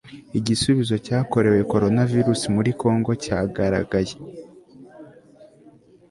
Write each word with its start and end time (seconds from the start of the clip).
igisubizo 0.39 0.95
cyakorewe 1.05 1.59
coronavirus 1.71 2.41
muri 2.55 2.69
congo 2.81 3.11
cyagaragaye 3.23 4.15